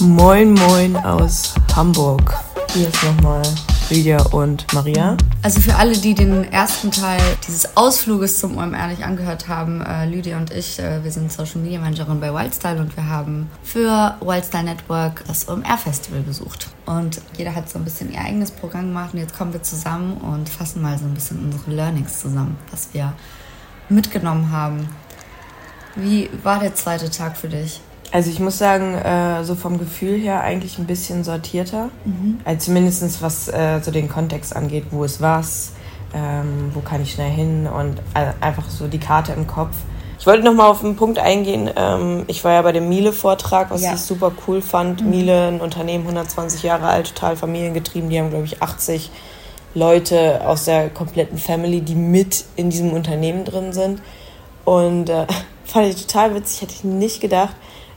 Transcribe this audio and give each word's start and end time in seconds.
Moin, 0.00 0.54
moin 0.54 0.96
aus 0.96 1.54
Hamburg. 1.74 2.32
Hier 2.72 2.86
ist 2.88 3.02
nochmal 3.02 3.42
Lydia 3.90 4.22
und 4.26 4.72
Maria. 4.72 5.16
Also 5.42 5.60
für 5.60 5.74
alle, 5.74 5.98
die 5.98 6.14
den 6.14 6.44
ersten 6.52 6.92
Teil 6.92 7.20
dieses 7.44 7.76
Ausfluges 7.76 8.38
zum 8.38 8.58
OMR 8.58 8.86
nicht 8.86 9.02
angehört 9.02 9.48
haben, 9.48 9.80
äh, 9.80 10.06
Lydia 10.06 10.36
und 10.36 10.52
ich, 10.52 10.78
äh, 10.78 11.02
wir 11.02 11.10
sind 11.10 11.32
Social 11.32 11.60
Media 11.62 11.80
Managerin 11.80 12.20
bei 12.20 12.32
Wildstyle 12.32 12.80
und 12.80 12.96
wir 12.96 13.08
haben 13.08 13.50
für 13.64 14.14
Wildstyle 14.20 14.64
Network 14.64 15.24
das 15.26 15.48
OMR 15.48 15.78
Festival 15.78 16.20
besucht. 16.20 16.68
Und 16.86 17.20
jeder 17.36 17.56
hat 17.56 17.68
so 17.68 17.78
ein 17.78 17.84
bisschen 17.84 18.12
ihr 18.12 18.20
eigenes 18.20 18.52
Programm 18.52 18.86
gemacht 18.86 19.14
und 19.14 19.18
jetzt 19.18 19.36
kommen 19.36 19.52
wir 19.52 19.64
zusammen 19.64 20.18
und 20.18 20.48
fassen 20.48 20.80
mal 20.80 20.96
so 20.96 21.06
ein 21.06 21.14
bisschen 21.14 21.44
unsere 21.44 21.72
Learnings 21.72 22.20
zusammen, 22.20 22.56
was 22.70 22.90
wir 22.92 23.14
mitgenommen 23.88 24.52
haben. 24.52 24.88
Wie 25.96 26.30
war 26.44 26.60
der 26.60 26.76
zweite 26.76 27.10
Tag 27.10 27.36
für 27.36 27.48
dich? 27.48 27.80
Also 28.10 28.30
ich 28.30 28.40
muss 28.40 28.56
sagen, 28.56 28.94
äh, 28.94 29.44
so 29.44 29.54
vom 29.54 29.78
Gefühl 29.78 30.18
her 30.18 30.40
eigentlich 30.40 30.78
ein 30.78 30.86
bisschen 30.86 31.24
sortierter. 31.24 31.90
Mhm. 32.04 32.40
Also 32.44 32.66
zumindest 32.66 33.22
was 33.22 33.48
äh, 33.48 33.80
so 33.82 33.90
den 33.90 34.08
Kontext 34.08 34.56
angeht, 34.56 34.86
wo 34.90 35.04
ist 35.04 35.20
was, 35.20 35.72
ähm, 36.14 36.70
wo 36.72 36.80
kann 36.80 37.02
ich 37.02 37.12
schnell 37.12 37.30
hin 37.30 37.66
und 37.66 37.98
äh, 38.14 38.32
einfach 38.40 38.68
so 38.70 38.88
die 38.88 38.98
Karte 38.98 39.32
im 39.32 39.46
Kopf. 39.46 39.76
Ich 40.18 40.26
wollte 40.26 40.42
noch 40.42 40.54
mal 40.54 40.66
auf 40.66 40.82
einen 40.82 40.96
Punkt 40.96 41.18
eingehen. 41.18 41.70
Ähm, 41.76 42.24
ich 42.28 42.42
war 42.44 42.52
ja 42.52 42.62
bei 42.62 42.72
dem 42.72 42.88
Miele-Vortrag, 42.88 43.70
was 43.70 43.82
ja. 43.82 43.92
ich 43.92 44.00
super 44.00 44.32
cool 44.46 44.62
fand. 44.62 45.02
Mhm. 45.02 45.10
Miele, 45.10 45.48
ein 45.48 45.60
Unternehmen, 45.60 46.04
120 46.04 46.62
Jahre 46.62 46.86
alt, 46.86 47.14
total 47.14 47.36
familiengetrieben. 47.36 48.08
Die 48.08 48.18
haben, 48.18 48.30
glaube 48.30 48.46
ich, 48.46 48.62
80 48.62 49.10
Leute 49.74 50.46
aus 50.46 50.64
der 50.64 50.88
kompletten 50.88 51.38
Family, 51.38 51.82
die 51.82 51.94
mit 51.94 52.46
in 52.56 52.70
diesem 52.70 52.94
Unternehmen 52.94 53.44
drin 53.44 53.74
sind. 53.74 54.00
Und 54.64 55.10
äh, 55.10 55.26
fand 55.64 55.86
ich 55.86 56.06
total 56.06 56.34
witzig, 56.34 56.62
hätte 56.62 56.72
ich 56.72 56.84
nicht 56.84 57.20
gedacht 57.20 57.54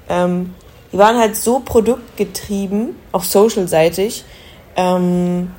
ähm, 0.09 0.53
die 0.91 0.97
waren 0.97 1.17
halt 1.17 1.35
so 1.35 1.59
produktgetrieben, 1.59 2.95
auch 3.11 3.23
social-seitig, 3.23 4.25
ähm, 4.75 5.51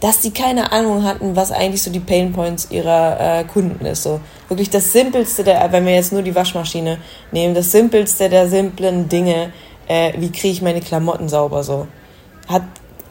dass 0.00 0.20
die 0.20 0.32
keine 0.32 0.72
Ahnung 0.72 1.04
hatten, 1.04 1.36
was 1.36 1.52
eigentlich 1.52 1.82
so 1.82 1.90
die 1.90 2.00
Painpoints 2.00 2.70
ihrer 2.70 3.40
äh, 3.40 3.44
Kunden 3.44 3.84
ist. 3.86 4.02
So 4.02 4.20
wirklich 4.48 4.70
das 4.70 4.92
Simpelste 4.92 5.44
der, 5.44 5.70
wenn 5.70 5.86
wir 5.86 5.94
jetzt 5.94 6.12
nur 6.12 6.22
die 6.22 6.34
Waschmaschine 6.34 6.98
nehmen, 7.30 7.54
das 7.54 7.70
Simpelste 7.70 8.28
der 8.28 8.48
simplen 8.48 9.08
Dinge, 9.08 9.52
äh, 9.86 10.12
wie 10.18 10.32
kriege 10.32 10.54
ich 10.54 10.62
meine 10.62 10.80
Klamotten 10.80 11.28
sauber 11.28 11.62
so. 11.62 11.86
Hat 12.48 12.62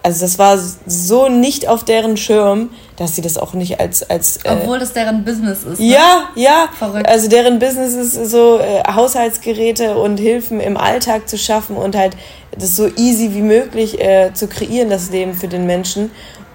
also 0.04 0.22
das 0.26 0.40
war 0.40 0.58
so 0.88 1.30
nicht 1.30 1.68
auf 1.68 1.84
deren 1.84 2.18
Schirm, 2.18 2.72
dass 2.98 3.16
sie 3.16 3.22
das 3.22 3.38
auch 3.38 3.54
nicht 3.54 3.80
als 3.80 4.10
als 4.10 4.38
äh, 4.38 4.50
obwohl 4.50 4.80
das 4.80 4.94
deren 4.94 5.24
Business 5.24 5.64
ist. 5.64 5.80
Ne? 5.80 5.86
Ja, 5.86 6.30
ja. 6.36 6.70
Verrückt. 6.78 7.08
Also 7.08 7.30
deren 7.30 7.60
Business 7.60 7.94
ist 7.94 8.32
so 8.32 8.60
äh, 8.60 8.84
Haushaltsgeräte 8.92 9.98
und 9.98 10.18
Hilfen 10.18 10.60
im 10.60 10.78
Alltag 10.78 11.30
zu 11.30 11.38
schaffen 11.38 11.76
und 11.76 11.96
halt 11.96 12.18
das 12.58 12.76
so 12.76 12.88
easy 12.88 13.34
wie 13.34 13.42
möglich 13.42 14.02
äh, 14.02 14.34
zu 14.34 14.48
kreieren 14.48 14.90
das 14.90 15.12
Leben 15.12 15.34
für 15.36 15.48
den 15.48 15.66
Menschen. 15.66 16.12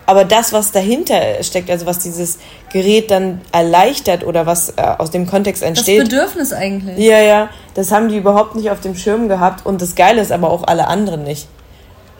Aber 0.06 0.24
das, 0.24 0.52
was 0.52 0.70
dahinter 0.70 1.42
steckt, 1.42 1.68
also 1.68 1.84
was 1.84 1.98
dieses 1.98 2.38
Gerät 2.72 3.10
dann 3.10 3.40
erleichtert 3.50 4.24
oder 4.24 4.46
was 4.46 4.70
äh, 4.70 4.82
aus 4.98 5.10
dem 5.10 5.26
Kontext 5.26 5.64
entsteht. 5.64 6.00
Das 6.00 6.08
Bedürfnis 6.08 6.52
eigentlich. 6.52 6.98
Ja, 6.98 7.18
ja. 7.20 7.48
Das 7.74 7.90
haben 7.90 8.08
die 8.08 8.16
überhaupt 8.16 8.54
nicht 8.54 8.70
auf 8.70 8.80
dem 8.80 8.94
Schirm 8.94 9.28
gehabt. 9.28 9.66
Und 9.66 9.82
das 9.82 9.96
Geile 9.96 10.20
ist 10.22 10.30
aber 10.30 10.50
auch 10.50 10.62
alle 10.64 10.86
anderen 10.86 11.24
nicht. 11.24 11.48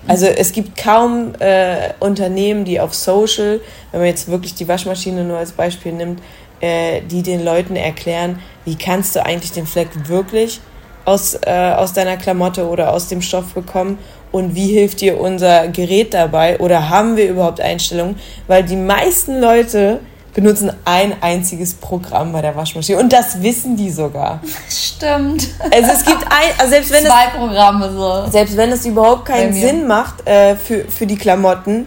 Also 0.09 0.27
es 0.27 0.53
gibt 0.53 0.77
kaum 0.77 1.33
äh, 1.41 1.91
Unternehmen, 1.99 2.65
die 2.65 2.79
auf 2.81 2.95
Social, 2.95 3.61
wenn 3.91 4.01
man 4.01 4.09
jetzt 4.09 4.29
wirklich 4.29 4.55
die 4.55 4.69
Waschmaschine 4.69 5.25
nur 5.25 5.39
als 5.39 5.53
Beispiel 5.53 5.93
nimmt, 5.93 6.21
äh, 6.61 7.01
die 7.03 7.23
den 7.23 7.45
Leuten 7.45 7.77
erklären, 7.77 8.39
wie 8.65 8.77
kannst 8.77 9.17
du 9.17 9.25
eigentlich 9.25 9.53
den 9.53 9.67
Fleck 9.67 9.89
wirklich 10.09 10.61
aus, 11.05 11.39
äh, 11.43 11.73
aus 11.77 11.93
deiner 11.93 12.17
Klamotte 12.17 12.69
oder 12.69 12.93
aus 12.93 13.09
dem 13.09 13.21
Stoff 13.21 13.55
bekommen 13.55 13.99
und 14.33 14.55
wie 14.55 14.69
hilft 14.69 15.01
dir 15.01 15.21
unser 15.21 15.69
Gerät 15.69 16.15
dabei 16.15 16.59
oder 16.61 16.89
haben 16.89 17.17
wir 17.17 17.29
überhaupt 17.29 17.61
Einstellungen? 17.61 18.17
Weil 18.47 18.63
die 18.63 18.77
meisten 18.77 19.41
Leute 19.41 20.01
benutzen 20.37 20.71
ein 20.85 21.15
einziges 21.23 21.73
Programm 21.73 22.31
bei 22.33 22.43
der 22.43 22.55
Waschmaschine. 22.55 22.99
Und 22.99 23.11
das 23.11 23.43
wissen 23.43 23.75
die 23.75 23.91
sogar. 23.91 24.41
Stimmt. 24.69 25.49
Also 25.71 25.93
es 25.93 26.05
gibt 26.05 26.25
ein, 26.25 26.51
also 26.59 26.71
selbst 26.73 26.91
wenn 26.91 27.05
Zwei 27.07 27.25
es, 27.29 27.39
Programme 27.39 27.91
so. 27.91 28.31
Selbst 28.31 28.55
wenn 28.59 28.71
es 28.71 28.85
überhaupt 28.85 29.25
keinen 29.25 29.55
Sinn 29.55 29.87
macht 29.87 30.29
äh, 30.29 30.55
für, 30.57 30.85
für 30.91 31.07
die 31.07 31.17
Klamotten, 31.17 31.87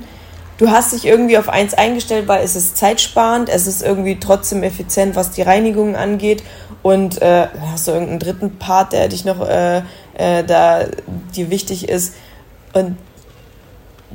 du 0.57 0.71
hast 0.71 0.93
dich 0.93 1.05
irgendwie 1.05 1.37
auf 1.37 1.47
eins 1.47 1.75
eingestellt, 1.75 2.27
weil 2.27 2.43
es 2.43 2.55
ist 2.55 2.75
zeitsparend, 2.75 3.49
es 3.49 3.67
ist 3.67 3.83
irgendwie 3.83 4.19
trotzdem 4.19 4.63
effizient, 4.63 5.15
was 5.15 5.29
die 5.29 5.43
Reinigung 5.43 5.95
angeht. 5.95 6.41
Und 6.81 7.21
äh, 7.21 7.49
hast 7.69 7.87
du 7.87 7.91
irgendeinen 7.91 8.19
dritten 8.19 8.57
Part, 8.57 8.93
der 8.93 9.09
dich 9.09 9.25
noch 9.25 9.47
äh, 9.47 9.83
äh, 10.15 10.43
da 10.43 10.85
dir 11.35 11.51
wichtig 11.51 11.87
ist. 11.87 12.15
Und 12.73 12.97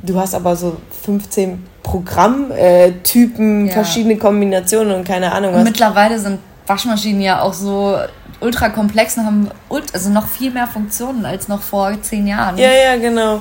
du 0.03 0.19
hast 0.19 0.35
aber 0.35 0.57
so 0.57 0.75
15 1.05 1.65
Programmtypen, 1.85 3.67
ja. 3.67 3.71
verschiedene 3.71 4.17
Kombinationen 4.17 4.95
und 4.95 5.03
keine 5.03 5.31
Ahnung 5.31 5.51
was. 5.51 5.59
Und 5.59 5.65
mittlerweile 5.65 6.17
sind 6.17 6.39
Waschmaschinen 6.65 7.21
ja 7.21 7.43
auch 7.43 7.53
so 7.53 7.95
ultra 8.39 8.69
komplex 8.69 9.17
und 9.17 9.25
haben 9.25 9.51
also 9.69 10.09
noch 10.09 10.27
viel 10.27 10.49
mehr 10.49 10.65
Funktionen 10.65 11.27
als 11.27 11.47
noch 11.47 11.61
vor 11.61 11.93
zehn 12.01 12.25
Jahren. 12.25 12.57
Ja, 12.57 12.71
ja, 12.71 12.97
genau. 12.97 13.39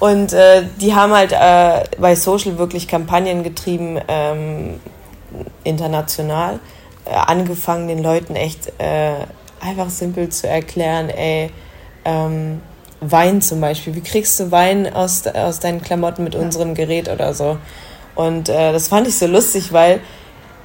Und 0.00 0.32
äh, 0.32 0.62
die 0.80 0.94
haben 0.94 1.12
halt 1.12 1.32
äh, 1.32 1.84
bei 1.98 2.16
Social 2.16 2.56
wirklich 2.56 2.88
Kampagnen 2.88 3.42
getrieben, 3.42 4.00
ähm, 4.08 4.80
international, 5.62 6.60
äh, 7.04 7.14
angefangen 7.14 7.88
den 7.88 8.02
Leuten 8.02 8.36
echt 8.36 8.72
äh, 8.78 9.16
einfach 9.60 9.90
simpel 9.90 10.30
zu 10.30 10.48
erklären, 10.48 11.10
ey, 11.10 11.50
ähm, 12.06 12.62
Wein 13.00 13.42
zum 13.42 13.60
Beispiel. 13.60 13.94
Wie 13.94 14.00
kriegst 14.00 14.40
du 14.40 14.50
Wein 14.50 14.92
aus, 14.92 15.26
aus 15.26 15.60
deinen 15.60 15.82
Klamotten 15.82 16.24
mit 16.24 16.34
unserem 16.34 16.74
Gerät 16.74 17.08
oder 17.08 17.34
so? 17.34 17.58
Und 18.14 18.48
äh, 18.48 18.72
das 18.72 18.88
fand 18.88 19.06
ich 19.06 19.16
so 19.16 19.26
lustig, 19.26 19.72
weil 19.72 20.00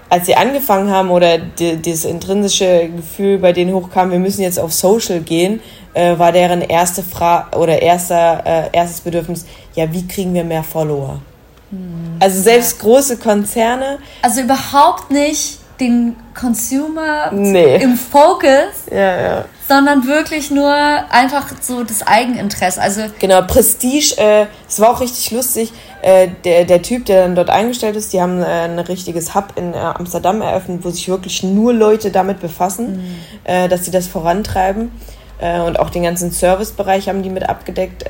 als 0.10 0.26
sie 0.26 0.36
angefangen 0.36 0.92
haben 0.92 1.10
oder 1.10 1.38
die, 1.38 1.78
dieses 1.78 2.04
intrinsische 2.04 2.90
Gefühl 2.90 3.38
bei 3.38 3.54
denen 3.54 3.74
hochkam, 3.74 4.12
wir 4.12 4.20
müssen 4.20 4.42
jetzt 4.42 4.60
auf 4.60 4.74
Social 4.74 5.22
gehen, 5.22 5.62
äh, 5.94 6.20
war 6.20 6.34
deren 6.34 6.62
erste 6.62 7.02
Frage 7.02 7.58
oder 7.58 7.82
erster, 7.82 8.44
äh, 8.46 8.70
erstes 8.74 9.02
Bedürfnis, 9.02 9.46
ja, 9.74 9.92
wie 9.94 10.06
kriegen 10.06 10.34
wir 10.34 10.44
mehr 10.44 10.64
Follower? 10.64 11.22
Hm, 11.70 12.18
also 12.20 12.42
selbst 12.42 12.78
ja. 12.78 12.84
große 12.84 13.18
Konzerne. 13.18 14.00
Also 14.22 14.42
überhaupt 14.42 15.12
nicht 15.12 15.61
den 15.82 16.16
Consumer 16.40 17.32
nee. 17.34 17.82
im 17.82 17.98
Fokus, 17.98 18.86
ja, 18.92 19.22
ja. 19.22 19.46
sondern 19.68 20.08
wirklich 20.08 20.52
nur 20.52 20.72
einfach 20.74 21.48
so 21.60 21.84
das 21.84 22.06
Eigeninteresse. 22.06 22.82
Also 22.82 23.02
genau, 23.20 23.42
Prestige, 23.42 24.16
äh, 24.18 24.46
es 24.70 24.80
war 24.80 24.92
auch 24.92 25.02
richtig 25.02 25.32
lustig. 25.32 25.74
Äh, 26.02 26.30
der, 26.46 26.66
der 26.66 26.82
Typ, 26.82 27.06
der 27.06 27.24
dann 27.24 27.36
dort 27.36 27.50
eingestellt 27.50 27.96
ist, 27.96 28.14
die 28.14 28.22
haben 28.22 28.42
äh, 28.42 28.46
ein 28.46 28.80
richtiges 28.80 29.36
Hub 29.36 29.54
in 29.56 29.74
äh, 29.74 29.78
Amsterdam 29.78 30.42
eröffnet, 30.42 30.86
wo 30.86 30.90
sich 30.90 31.10
wirklich 31.10 31.44
nur 31.44 31.74
Leute 31.74 32.12
damit 32.12 32.40
befassen, 32.40 32.98
mhm. 32.98 33.16
Äh, 33.44 33.68
dass 33.68 33.86
sie 33.86 33.92
das 33.92 34.08
vorantreiben. 34.08 34.92
Äh, 35.40 35.62
und 35.62 35.80
auch 35.80 35.90
den 35.90 36.04
ganzen 36.04 36.32
Servicebereich 36.32 37.10
haben 37.10 37.24
die 37.24 37.30
mit 37.30 37.50
abgedeckt, 37.50 38.06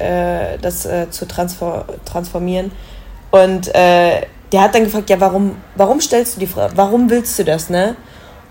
das 0.61 0.87
zu 1.09 1.27
transfer 1.27 1.85
transformieren. 2.05 2.71
Und 3.31 3.71
der 4.51 4.61
hat 4.61 4.75
dann 4.75 4.83
gefragt, 4.83 5.09
ja, 5.09 5.19
warum, 5.19 5.55
warum 5.75 6.01
stellst 6.01 6.35
du 6.35 6.39
die 6.39 6.47
Frage, 6.47 6.73
warum 6.75 7.09
willst 7.09 7.37
du 7.39 7.43
das, 7.43 7.69
ne? 7.69 7.95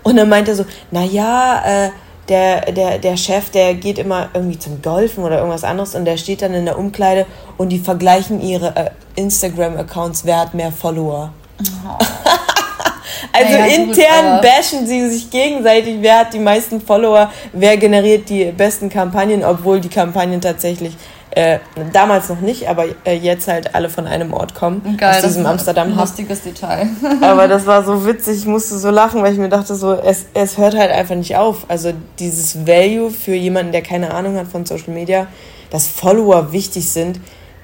Und 0.03 0.15
dann 0.15 0.29
meint 0.29 0.47
er 0.47 0.55
so, 0.55 0.65
naja, 0.89 1.61
äh, 1.65 1.89
der, 2.27 2.71
der, 2.71 2.97
der 2.97 3.17
Chef, 3.17 3.49
der 3.49 3.73
geht 3.73 3.99
immer 3.99 4.29
irgendwie 4.33 4.57
zum 4.57 4.81
Golfen 4.81 5.23
oder 5.23 5.37
irgendwas 5.37 5.63
anderes 5.63 5.95
und 5.95 6.05
der 6.05 6.17
steht 6.17 6.41
dann 6.41 6.53
in 6.53 6.65
der 6.65 6.77
Umkleide 6.77 7.25
und 7.57 7.69
die 7.69 7.79
vergleichen 7.79 8.41
ihre 8.41 8.75
äh, 8.75 8.89
Instagram-Accounts, 9.15 10.25
wer 10.25 10.39
hat 10.39 10.53
mehr 10.53 10.71
Follower. 10.71 11.33
Oh. 11.59 11.97
also 13.33 13.53
naja, 13.53 13.65
intern 13.65 14.35
gut, 14.35 14.41
bashen 14.41 14.87
sie 14.87 15.09
sich 15.09 15.29
gegenseitig, 15.29 15.97
wer 15.99 16.19
hat 16.19 16.33
die 16.33 16.39
meisten 16.39 16.79
Follower, 16.81 17.29
wer 17.53 17.77
generiert 17.77 18.29
die 18.29 18.45
besten 18.45 18.89
Kampagnen, 18.89 19.43
obwohl 19.43 19.81
die 19.81 19.89
Kampagnen 19.89 20.41
tatsächlich 20.41 20.95
äh, 21.31 21.59
damals 21.93 22.27
noch 22.29 22.41
nicht, 22.41 22.67
aber 22.67 22.85
äh, 23.05 23.15
jetzt 23.15 23.47
halt 23.47 23.73
alle 23.73 23.89
von 23.89 24.05
einem 24.05 24.33
Ort 24.33 24.53
kommen. 24.53 24.97
Geil, 24.97 25.15
aus 25.15 25.21
diesem 25.21 25.45
Amsterdam 25.45 25.91
ein 25.91 25.97
lustiges 25.97 26.41
Detail. 26.41 26.89
aber 27.21 27.47
das 27.47 27.65
war 27.65 27.83
so 27.85 28.05
witzig, 28.05 28.39
ich 28.39 28.45
musste 28.45 28.77
so 28.77 28.89
lachen, 28.89 29.21
weil 29.23 29.31
ich 29.31 29.39
mir 29.39 29.49
dachte, 29.49 29.75
so, 29.75 29.93
es, 29.93 30.25
es 30.33 30.57
hört 30.57 30.75
halt 30.75 30.91
einfach 30.91 31.15
nicht 31.15 31.37
auf. 31.37 31.65
Also 31.69 31.93
dieses 32.19 32.67
Value 32.67 33.11
für 33.11 33.33
jemanden, 33.33 33.71
der 33.71 33.81
keine 33.81 34.13
Ahnung 34.13 34.35
hat 34.35 34.47
von 34.47 34.65
Social 34.65 34.93
Media, 34.93 35.27
dass 35.69 35.87
Follower 35.87 36.51
wichtig 36.51 36.89
sind, 36.91 37.21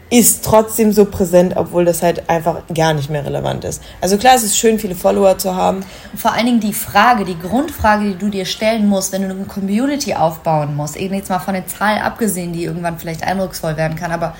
ist 0.09 0.45
trotzdem 0.45 0.93
so 0.93 1.05
präsent, 1.05 1.53
obwohl 1.57 1.83
das 1.83 2.01
halt 2.01 2.29
einfach 2.29 2.61
gar 2.73 2.93
nicht 2.93 3.09
mehr 3.09 3.25
relevant 3.25 3.65
ist. 3.65 3.81
Also 3.99 4.17
klar, 4.17 4.35
es 4.35 4.43
ist 4.43 4.57
schön, 4.57 4.79
viele 4.79 4.95
Follower 4.95 5.37
zu 5.37 5.55
haben. 5.55 5.81
Vor 6.15 6.33
allen 6.33 6.45
Dingen 6.45 6.59
die 6.61 6.73
Frage, 6.73 7.25
die 7.25 7.37
Grundfrage, 7.37 8.11
die 8.11 8.17
du 8.17 8.29
dir 8.29 8.45
stellen 8.45 8.87
musst, 8.87 9.11
wenn 9.11 9.23
du 9.23 9.29
eine 9.29 9.45
Community 9.45 10.13
aufbauen 10.13 10.75
musst, 10.75 10.95
eben 10.95 11.13
jetzt 11.13 11.29
mal 11.29 11.39
von 11.39 11.55
den 11.55 11.67
Zahlen 11.67 12.01
abgesehen, 12.01 12.53
die 12.53 12.63
irgendwann 12.63 12.97
vielleicht 12.99 13.23
eindrucksvoll 13.23 13.75
werden 13.75 13.97
kann, 13.97 14.11
aber 14.11 14.35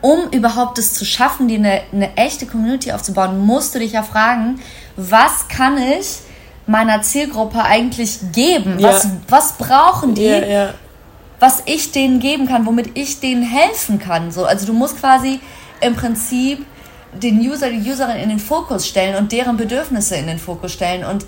um 0.00 0.28
überhaupt 0.32 0.78
es 0.78 0.92
zu 0.92 1.04
schaffen, 1.04 1.48
dir 1.48 1.58
eine, 1.58 1.80
eine 1.92 2.16
echte 2.16 2.44
Community 2.44 2.92
aufzubauen, 2.92 3.38
musst 3.38 3.74
du 3.74 3.78
dich 3.78 3.92
ja 3.92 4.02
fragen, 4.02 4.60
was 4.96 5.48
kann 5.48 5.78
ich 5.78 6.18
meiner 6.66 7.02
Zielgruppe 7.02 7.62
eigentlich 7.62 8.18
geben? 8.32 8.78
Ja. 8.78 8.88
Was, 8.88 9.08
was 9.28 9.52
brauchen 9.52 10.14
die? 10.14 10.24
Ja, 10.24 10.44
ja 10.44 10.74
was 11.44 11.62
ich 11.66 11.92
denen 11.92 12.20
geben 12.20 12.46
kann, 12.46 12.64
womit 12.64 12.96
ich 12.96 13.20
denen 13.20 13.42
helfen 13.42 13.98
kann. 13.98 14.32
So, 14.32 14.46
also 14.46 14.64
du 14.64 14.72
musst 14.72 14.98
quasi 14.98 15.40
im 15.82 15.94
Prinzip 15.94 16.64
den 17.12 17.38
User, 17.38 17.68
die 17.68 17.86
Userin 17.90 18.16
in 18.16 18.30
den 18.30 18.38
Fokus 18.38 18.88
stellen 18.88 19.14
und 19.16 19.30
deren 19.30 19.58
Bedürfnisse 19.58 20.16
in 20.16 20.26
den 20.26 20.38
Fokus 20.38 20.72
stellen. 20.72 21.04
Und 21.04 21.26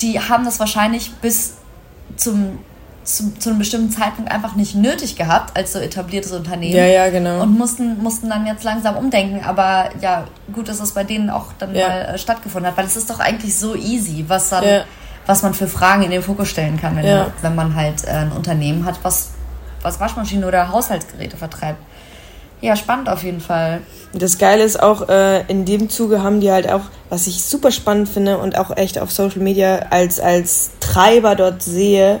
die 0.00 0.20
haben 0.20 0.44
das 0.44 0.60
wahrscheinlich 0.60 1.10
bis 1.20 1.54
zum 2.14 2.60
zu, 3.02 3.36
zu, 3.38 3.50
einem 3.50 3.58
bestimmten 3.58 3.90
Zeitpunkt 3.90 4.30
einfach 4.30 4.54
nicht 4.54 4.76
nötig 4.76 5.16
gehabt 5.16 5.56
als 5.56 5.72
so 5.72 5.80
etabliertes 5.80 6.30
Unternehmen. 6.30 6.76
Ja, 6.76 6.86
ja, 6.86 7.10
genau. 7.10 7.42
Und 7.42 7.58
mussten, 7.58 8.02
mussten 8.02 8.30
dann 8.30 8.46
jetzt 8.46 8.62
langsam 8.62 8.96
umdenken. 8.96 9.44
Aber 9.44 9.90
ja, 10.00 10.26
gut, 10.52 10.68
dass 10.68 10.78
das 10.78 10.92
bei 10.92 11.02
denen 11.02 11.28
auch 11.28 11.46
dann 11.58 11.74
ja. 11.74 11.88
mal 11.88 12.00
äh, 12.02 12.18
stattgefunden 12.18 12.70
hat, 12.70 12.78
weil 12.78 12.86
es 12.86 12.96
ist 12.96 13.10
doch 13.10 13.18
eigentlich 13.18 13.58
so 13.58 13.74
easy, 13.74 14.24
was 14.28 14.48
dann, 14.50 14.64
ja. 14.64 14.84
Was 15.26 15.42
man 15.42 15.54
für 15.54 15.66
Fragen 15.66 16.02
in 16.02 16.10
den 16.10 16.22
Fokus 16.22 16.48
stellen 16.48 16.80
kann, 16.80 16.96
wenn, 16.96 17.06
ja. 17.06 17.32
wenn 17.42 17.54
man 17.54 17.74
halt 17.74 18.04
äh, 18.04 18.10
ein 18.10 18.32
Unternehmen 18.32 18.84
hat, 18.84 18.98
was, 19.02 19.30
was 19.82 20.00
Waschmaschinen 20.00 20.44
oder 20.44 20.68
Haushaltsgeräte 20.68 21.36
vertreibt. 21.36 21.78
Ja, 22.60 22.76
spannend 22.76 23.08
auf 23.08 23.22
jeden 23.22 23.40
Fall. 23.40 23.82
Das 24.12 24.38
Geile 24.38 24.62
ist 24.62 24.82
auch, 24.82 25.08
äh, 25.08 25.42
in 25.48 25.64
dem 25.64 25.90
Zuge 25.90 26.22
haben 26.22 26.40
die 26.40 26.50
halt 26.50 26.70
auch, 26.70 26.82
was 27.10 27.26
ich 27.26 27.42
super 27.42 27.70
spannend 27.70 28.08
finde 28.08 28.38
und 28.38 28.56
auch 28.56 28.74
echt 28.76 28.98
auf 28.98 29.12
Social 29.12 29.40
Media 29.40 29.86
als, 29.90 30.18
als 30.18 30.70
Treiber 30.80 31.34
dort 31.34 31.62
sehe, 31.62 32.20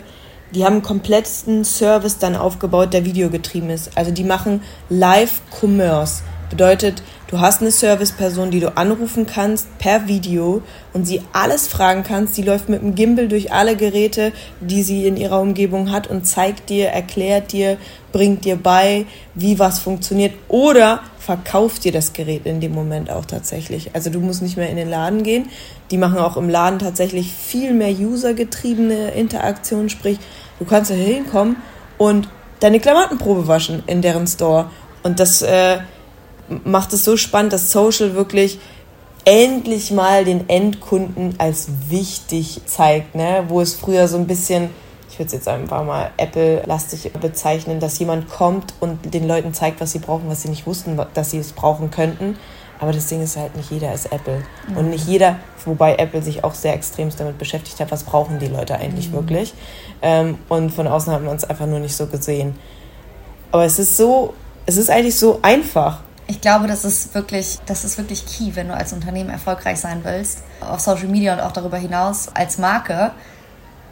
die 0.54 0.64
haben 0.64 0.74
einen 0.74 0.82
kompletten 0.82 1.64
Service 1.64 2.18
dann 2.18 2.36
aufgebaut, 2.36 2.92
der 2.92 3.04
videogetrieben 3.04 3.70
ist. 3.70 3.96
Also 3.96 4.10
die 4.10 4.24
machen 4.24 4.62
Live-Commerce. 4.88 6.22
Bedeutet, 6.54 7.02
du 7.26 7.40
hast 7.40 7.62
eine 7.62 7.72
Serviceperson, 7.72 8.52
die 8.52 8.60
du 8.60 8.76
anrufen 8.76 9.26
kannst 9.26 9.76
per 9.78 10.06
Video 10.06 10.62
und 10.92 11.04
sie 11.04 11.20
alles 11.32 11.66
fragen 11.66 12.04
kannst. 12.04 12.36
Die 12.36 12.42
läuft 12.42 12.68
mit 12.68 12.80
dem 12.80 12.94
Gimbal 12.94 13.26
durch 13.26 13.52
alle 13.52 13.74
Geräte, 13.74 14.30
die 14.60 14.84
sie 14.84 15.04
in 15.08 15.16
ihrer 15.16 15.40
Umgebung 15.40 15.90
hat 15.90 16.06
und 16.06 16.28
zeigt 16.28 16.70
dir, 16.70 16.90
erklärt 16.90 17.50
dir, 17.50 17.76
bringt 18.12 18.44
dir 18.44 18.54
bei, 18.54 19.04
wie 19.34 19.58
was 19.58 19.80
funktioniert 19.80 20.34
oder 20.46 21.00
verkauft 21.18 21.82
dir 21.82 21.90
das 21.90 22.12
Gerät 22.12 22.46
in 22.46 22.60
dem 22.60 22.72
Moment 22.72 23.10
auch 23.10 23.24
tatsächlich. 23.24 23.90
Also 23.92 24.10
du 24.10 24.20
musst 24.20 24.40
nicht 24.40 24.56
mehr 24.56 24.70
in 24.70 24.76
den 24.76 24.88
Laden 24.88 25.24
gehen. 25.24 25.48
Die 25.90 25.98
machen 25.98 26.18
auch 26.18 26.36
im 26.36 26.48
Laden 26.48 26.78
tatsächlich 26.78 27.32
viel 27.32 27.74
mehr 27.74 27.90
usergetriebene 27.90 29.10
Interaktion, 29.10 29.88
sprich 29.88 30.20
Du 30.60 30.64
kannst 30.64 30.92
da 30.92 30.94
hinkommen 30.94 31.56
und 31.98 32.28
deine 32.60 32.78
Klamottenprobe 32.78 33.48
waschen 33.48 33.82
in 33.88 34.02
deren 34.02 34.28
Store. 34.28 34.70
Und 35.02 35.18
das 35.18 35.42
äh, 35.42 35.78
macht 36.64 36.92
es 36.92 37.04
so 37.04 37.16
spannend, 37.16 37.52
dass 37.52 37.70
Social 37.70 38.14
wirklich 38.14 38.58
endlich 39.24 39.90
mal 39.90 40.24
den 40.24 40.48
Endkunden 40.48 41.34
als 41.38 41.68
wichtig 41.88 42.60
zeigt, 42.66 43.14
ne? 43.14 43.44
wo 43.48 43.60
es 43.60 43.74
früher 43.74 44.06
so 44.06 44.18
ein 44.18 44.26
bisschen, 44.26 44.68
ich 45.08 45.18
würde 45.18 45.28
es 45.28 45.32
jetzt 45.32 45.48
einfach 45.48 45.84
mal 45.84 46.10
Apple-lastig 46.16 47.12
bezeichnen, 47.14 47.80
dass 47.80 47.98
jemand 47.98 48.28
kommt 48.28 48.74
und 48.80 49.14
den 49.14 49.26
Leuten 49.26 49.54
zeigt, 49.54 49.80
was 49.80 49.92
sie 49.92 49.98
brauchen, 49.98 50.28
was 50.28 50.42
sie 50.42 50.48
nicht 50.48 50.66
wussten, 50.66 51.00
dass 51.14 51.30
sie 51.30 51.38
es 51.38 51.52
brauchen 51.52 51.90
könnten. 51.90 52.36
Aber 52.80 52.92
das 52.92 53.06
Ding 53.06 53.22
ist 53.22 53.36
halt, 53.36 53.56
nicht 53.56 53.70
jeder 53.70 53.94
ist 53.94 54.12
Apple. 54.12 54.42
Mhm. 54.68 54.76
Und 54.76 54.90
nicht 54.90 55.06
jeder, 55.06 55.38
wobei 55.64 55.96
Apple 55.96 56.20
sich 56.20 56.44
auch 56.44 56.54
sehr 56.54 56.74
extremst 56.74 57.18
damit 57.18 57.38
beschäftigt 57.38 57.80
hat, 57.80 57.90
was 57.90 58.02
brauchen 58.02 58.38
die 58.40 58.48
Leute 58.48 58.76
eigentlich 58.76 59.08
mhm. 59.08 59.14
wirklich. 59.14 59.54
Ähm, 60.02 60.38
und 60.48 60.70
von 60.70 60.86
außen 60.86 61.12
hat 61.12 61.22
man 61.22 61.36
es 61.36 61.44
einfach 61.44 61.66
nur 61.66 61.78
nicht 61.78 61.96
so 61.96 62.06
gesehen. 62.06 62.56
Aber 63.52 63.64
es 63.64 63.78
ist 63.78 63.96
so, 63.96 64.34
es 64.66 64.76
ist 64.76 64.90
eigentlich 64.90 65.18
so 65.18 65.38
einfach. 65.40 66.00
Ich 66.26 66.40
glaube, 66.40 66.66
das 66.66 66.84
ist 66.84 67.14
wirklich, 67.14 67.58
das 67.66 67.84
ist 67.84 67.98
wirklich 67.98 68.24
key, 68.24 68.52
wenn 68.54 68.68
du 68.68 68.74
als 68.74 68.92
Unternehmen 68.92 69.30
erfolgreich 69.30 69.78
sein 69.80 70.00
willst, 70.04 70.38
auf 70.60 70.80
Social 70.80 71.08
Media 71.08 71.34
und 71.34 71.40
auch 71.40 71.52
darüber 71.52 71.76
hinaus 71.76 72.28
als 72.34 72.58
Marke, 72.58 73.12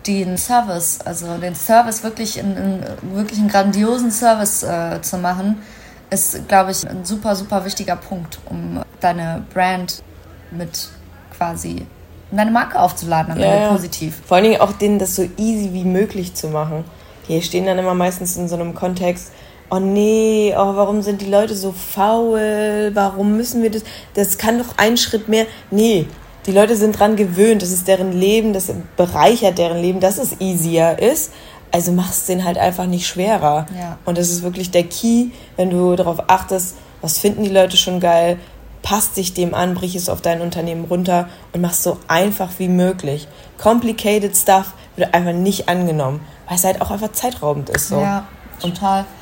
den 0.06 0.37
Service, 0.38 1.00
also 1.05 1.37
den 1.38 1.55
Service 1.55 2.02
wirklich 2.02 2.38
in, 2.38 2.56
in 2.56 2.84
wirklich 3.14 3.38
einen 3.38 3.49
grandiosen 3.49 4.11
Service 4.11 4.62
äh, 4.62 5.00
zu 5.02 5.19
machen, 5.19 5.62
ist, 6.11 6.49
glaube 6.49 6.73
ich, 6.73 6.88
ein 6.88 7.05
super, 7.05 7.37
super 7.37 7.64
wichtiger 7.64 7.96
Punkt, 7.96 8.38
um 8.46 8.82
deine 9.00 9.44
Brand 9.52 10.02
mit 10.50 10.88
quasi 11.37 11.87
deine 12.31 12.50
Marke 12.50 12.79
aufzuladen, 12.79 13.38
ja, 13.38 13.55
ja. 13.55 13.69
positiv. 13.73 14.20
Vor 14.26 14.37
allen 14.37 14.44
Dingen 14.44 14.61
auch 14.61 14.73
denen 14.73 14.99
das 14.99 15.17
so 15.17 15.23
easy 15.37 15.70
wie 15.73 15.84
möglich 15.84 16.34
zu 16.34 16.49
machen. 16.49 16.84
Die 17.29 17.40
stehen 17.43 17.67
dann 17.67 17.79
immer 17.79 17.94
meistens 17.94 18.37
in 18.37 18.49
so 18.49 18.55
einem 18.55 18.75
Kontext, 18.75 19.32
oh 19.72 19.80
nee, 19.80 20.54
oh, 20.54 20.76
warum 20.76 21.00
sind 21.00 21.22
die 21.22 21.30
Leute 21.30 21.56
so 21.56 21.72
faul? 21.72 22.90
Warum 22.92 23.36
müssen 23.36 23.62
wir 23.62 23.70
das? 23.70 23.82
Das 24.14 24.36
kann 24.36 24.58
doch 24.58 24.76
ein 24.76 24.98
Schritt 24.98 25.28
mehr. 25.28 25.46
Nee, 25.70 26.06
die 26.46 26.52
Leute 26.52 26.76
sind 26.76 26.98
dran 26.98 27.16
gewöhnt, 27.16 27.62
das 27.62 27.70
ist 27.70 27.88
deren 27.88 28.12
Leben, 28.12 28.52
das 28.52 28.70
bereichert 28.96 29.56
deren 29.56 29.80
Leben, 29.80 30.00
dass 30.00 30.19
es 30.19 30.40
easier 30.40 30.98
ist. 30.98 31.32
Also 31.70 31.90
machst 31.92 32.28
den 32.28 32.44
halt 32.44 32.58
einfach 32.58 32.84
nicht 32.84 33.06
schwerer. 33.06 33.66
Ja. 33.74 33.96
Und 34.04 34.19
das 34.19 34.28
ist 34.28 34.42
wirklich 34.42 34.70
der 34.70 34.84
Key, 34.84 35.28
wenn 35.56 35.70
du 35.70 35.96
darauf 35.96 36.28
achtest, 36.28 36.76
was 37.00 37.19
finden 37.19 37.44
die 37.44 37.50
Leute 37.50 37.78
schon 37.78 37.98
geil, 37.98 38.38
passt 38.82 39.16
dich 39.16 39.32
dem 39.32 39.54
an, 39.54 39.72
brich 39.72 39.94
es 39.94 40.10
auf 40.10 40.20
dein 40.20 40.42
Unternehmen 40.42 40.84
runter 40.84 41.30
und 41.54 41.62
machst 41.62 41.82
so 41.82 41.96
einfach 42.08 42.50
wie 42.58 42.69
möglich. 42.69 43.26
Complicated 43.56 44.36
Stuff 44.36 44.74
wird 44.96 45.14
einfach 45.14 45.32
nicht 45.32 45.70
angenommen, 45.70 46.20
weil 46.46 46.56
es 46.56 46.64
halt 46.64 46.82
auch 46.82 46.90
einfach 46.90 47.12
zeitraubend 47.12 47.70
ist. 47.70 47.88
So. 47.88 48.00
Ja, 48.00 48.26
total. 48.60 49.00
Und 49.00 49.21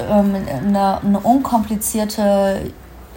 ähm, 0.00 0.34
eine, 0.34 1.00
eine 1.00 1.20
unkomplizierte 1.20 2.72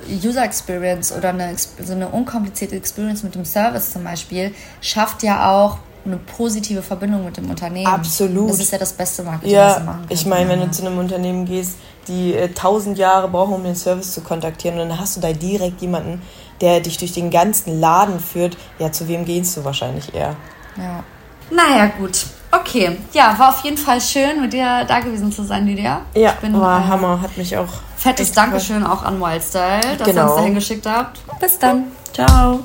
User 0.09 0.43
Experience 0.43 1.11
oder 1.11 1.29
eine, 1.29 1.55
so 1.57 1.93
eine 1.93 2.07
unkomplizierte 2.09 2.75
Experience 2.75 3.23
mit 3.23 3.35
dem 3.35 3.45
Service 3.45 3.91
zum 3.91 4.03
Beispiel 4.03 4.53
schafft 4.81 5.23
ja 5.23 5.51
auch 5.51 5.79
eine 6.05 6.17
positive 6.17 6.81
Verbindung 6.81 7.25
mit 7.25 7.37
dem 7.37 7.49
Unternehmen. 7.49 7.87
Absolut. 7.87 8.49
Das 8.49 8.59
ist 8.59 8.71
ja 8.71 8.77
das 8.77 8.93
beste 8.93 9.23
Marketing, 9.23 9.53
ja, 9.53 9.67
was 9.67 9.77
du 9.77 9.83
machen 9.83 10.05
kannst. 10.07 10.21
Ich 10.21 10.25
meine, 10.25 10.49
wenn 10.49 10.61
du 10.61 10.71
zu 10.71 10.85
einem 10.85 10.97
Unternehmen 10.97 11.45
gehst, 11.45 11.77
die 12.07 12.33
äh, 12.33 12.47
tausend 12.49 12.97
Jahre 12.97 13.27
brauchen, 13.27 13.53
um 13.53 13.63
den 13.63 13.75
Service 13.75 14.13
zu 14.13 14.21
kontaktieren, 14.21 14.79
und 14.79 14.89
dann 14.89 14.99
hast 14.99 15.17
du 15.17 15.21
da 15.21 15.33
direkt 15.33 15.81
jemanden, 15.81 16.21
der 16.61 16.79
dich 16.79 16.97
durch 16.97 17.11
den 17.11 17.29
ganzen 17.29 17.79
Laden 17.79 18.19
führt, 18.19 18.57
ja, 18.79 18.91
zu 18.91 19.07
wem 19.07 19.25
gehst 19.25 19.57
du 19.57 19.65
wahrscheinlich 19.65 20.13
eher? 20.15 20.35
Ja. 20.77 21.03
Naja, 21.51 21.91
gut. 21.97 22.25
Okay. 22.51 22.97
Ja, 23.13 23.37
war 23.37 23.49
auf 23.49 23.63
jeden 23.63 23.77
Fall 23.77 23.99
schön, 23.99 24.41
mit 24.41 24.53
dir 24.53 24.85
da 24.87 24.99
gewesen 24.99 25.31
zu 25.31 25.43
sein, 25.43 25.65
Lydia. 25.65 26.01
Ja, 26.15 26.31
bin, 26.41 26.59
war 26.59 26.79
äh, 26.79 26.87
Hammer. 26.87 27.21
Hat 27.21 27.37
mich 27.37 27.55
auch. 27.57 27.67
Fettes 27.97 28.31
Dankeschön 28.31 28.85
auch 28.85 29.03
an 29.03 29.19
Wildstyle, 29.19 29.97
dass 29.97 30.07
genau. 30.07 30.21
ihr 30.21 30.29
uns 30.29 30.35
dahin 30.35 30.55
geschickt 30.55 30.85
habt. 30.85 31.19
Bis 31.39 31.57
dann. 31.59 31.85
Ciao. 32.13 32.63